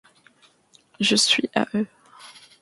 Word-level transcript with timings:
Je 0.99 1.15
suis 1.15 1.47
à 1.53 1.67
eux. 1.75 1.85